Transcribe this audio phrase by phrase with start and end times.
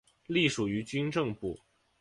[0.25, 1.59] 隶属于军政部。